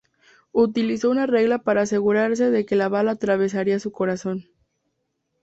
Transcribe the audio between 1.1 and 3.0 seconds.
una regla para asegurarse de que la